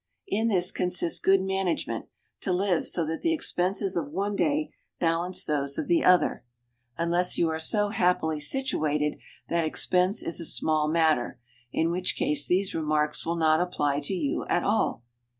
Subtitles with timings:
[0.27, 2.07] In this consists good management,
[2.39, 6.43] to live so that the expenses of one day balance those of the other
[6.97, 9.19] unless you are so happily situated
[9.49, 11.39] that expense is a small matter,
[11.71, 15.03] in which case these remarks will not apply to you at all.